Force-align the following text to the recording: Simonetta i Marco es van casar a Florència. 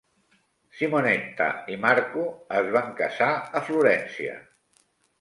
Simonetta 0.79 1.51
i 1.75 1.77
Marco 1.85 2.25
es 2.63 2.75
van 2.79 2.91
casar 3.05 3.31
a 3.37 3.65
Florència. 3.71 4.39